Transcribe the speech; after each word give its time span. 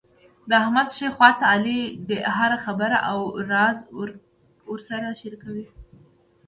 د 0.49 0.51
احمد 0.61 0.87
ښۍ 0.95 1.07
خوټه 1.15 1.45
علي 1.53 1.79
دی، 2.07 2.17
هره 2.37 2.57
خبره 2.65 2.97
او 3.11 3.19
راز 3.51 3.77
ورسره 4.69 5.09
شریکوي. 5.21 5.65